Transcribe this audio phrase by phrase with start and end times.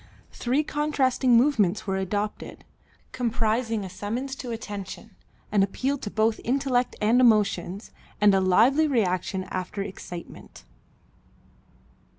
[0.31, 2.63] Three contrasting movements were adopted,
[3.11, 5.15] comprising a summons to attention,
[5.51, 10.63] an appeal to both intellect and emotions, and a lively reaction after excitement.